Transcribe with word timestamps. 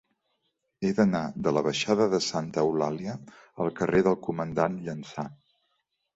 He 0.85 0.89
d'anar 0.99 1.21
de 1.47 1.53
la 1.57 1.63
baixada 1.67 2.07
de 2.13 2.21
Santa 2.29 2.63
Eulàlia 2.65 3.15
al 3.67 3.71
carrer 3.83 4.03
del 4.09 4.19
Comandant 4.31 4.81
Llança. 4.89 5.29